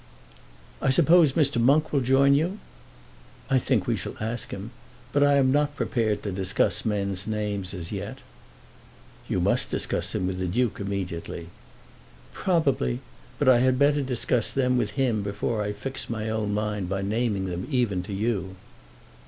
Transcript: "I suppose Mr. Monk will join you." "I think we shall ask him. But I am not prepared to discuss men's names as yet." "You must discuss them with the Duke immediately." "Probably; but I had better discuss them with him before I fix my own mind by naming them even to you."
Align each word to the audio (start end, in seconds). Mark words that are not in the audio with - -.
"I 0.81 0.89
suppose 0.89 1.33
Mr. 1.33 1.61
Monk 1.61 1.93
will 1.93 2.01
join 2.01 2.33
you." 2.33 2.57
"I 3.51 3.59
think 3.59 3.85
we 3.85 3.95
shall 3.95 4.15
ask 4.19 4.49
him. 4.49 4.71
But 5.13 5.21
I 5.21 5.35
am 5.35 5.51
not 5.51 5.75
prepared 5.75 6.23
to 6.23 6.31
discuss 6.31 6.83
men's 6.85 7.27
names 7.27 7.71
as 7.71 7.91
yet." 7.91 8.17
"You 9.29 9.39
must 9.39 9.69
discuss 9.69 10.11
them 10.11 10.25
with 10.25 10.39
the 10.39 10.47
Duke 10.47 10.79
immediately." 10.79 11.49
"Probably; 12.33 12.99
but 13.37 13.47
I 13.47 13.59
had 13.59 13.77
better 13.77 14.01
discuss 14.01 14.51
them 14.51 14.75
with 14.75 14.97
him 14.97 15.21
before 15.21 15.61
I 15.61 15.71
fix 15.71 16.09
my 16.09 16.29
own 16.29 16.51
mind 16.51 16.89
by 16.89 17.03
naming 17.03 17.45
them 17.45 17.67
even 17.69 18.01
to 18.01 18.11
you." 18.13 18.55